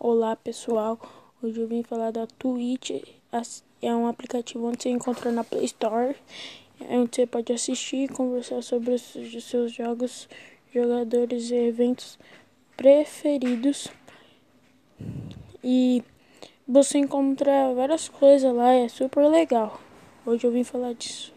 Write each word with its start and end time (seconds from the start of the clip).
Olá 0.00 0.36
pessoal, 0.36 0.96
hoje 1.42 1.60
eu 1.60 1.66
vim 1.66 1.82
falar 1.82 2.12
da 2.12 2.24
Twitch, 2.24 3.02
é 3.82 3.92
um 3.92 4.06
aplicativo 4.06 4.68
onde 4.68 4.80
você 4.80 4.90
encontra 4.90 5.32
na 5.32 5.42
Play 5.42 5.64
Store, 5.64 6.14
é 6.88 6.96
onde 6.96 7.16
você 7.16 7.26
pode 7.26 7.52
assistir 7.52 8.04
e 8.04 8.08
conversar 8.08 8.62
sobre 8.62 8.92
os 8.92 9.02
seus 9.42 9.72
jogos, 9.72 10.28
jogadores 10.72 11.50
e 11.50 11.56
eventos 11.56 12.16
preferidos. 12.76 13.88
E 15.64 16.04
você 16.66 16.98
encontra 16.98 17.74
várias 17.74 18.08
coisas 18.08 18.54
lá, 18.54 18.72
é 18.72 18.88
super 18.88 19.26
legal. 19.26 19.80
Hoje 20.24 20.46
eu 20.46 20.52
vim 20.52 20.62
falar 20.62 20.94
disso. 20.94 21.34